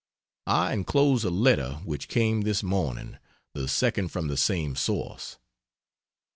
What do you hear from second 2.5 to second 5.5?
morning the second from the same source.